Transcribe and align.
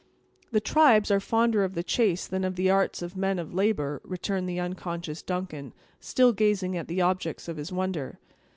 "The 0.49 0.59
tribes 0.59 1.11
are 1.11 1.19
fonder 1.19 1.63
of 1.63 1.75
the 1.75 1.83
chase 1.83 2.25
than 2.25 2.43
of 2.43 2.55
the 2.55 2.71
arts 2.71 3.03
of 3.03 3.15
men 3.15 3.37
of 3.37 3.53
labor," 3.53 4.01
returned 4.03 4.49
the 4.49 4.59
unconscious 4.59 5.21
Duncan, 5.21 5.73
still 5.99 6.33
gazing 6.33 6.75
at 6.75 6.87
the 6.87 7.01
objects 7.03 7.47
of 7.47 7.57
his 7.57 7.71
wonder. 7.71 8.17